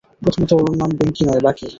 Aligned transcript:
প্রথমত, 0.21 0.51
ওর 0.59 0.73
নাম 0.77 0.91
বিঙ্কি 0.99 1.23
নয়, 1.25 1.41
বাকি। 1.43 1.67